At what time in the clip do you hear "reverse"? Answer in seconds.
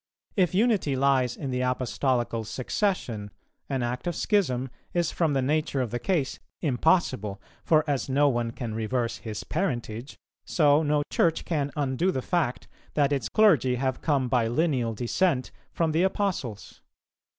8.73-9.17